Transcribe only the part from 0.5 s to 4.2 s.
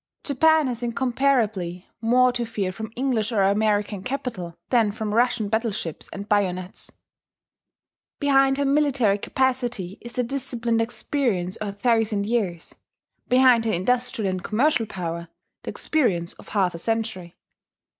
has incomparably more to fear from English or American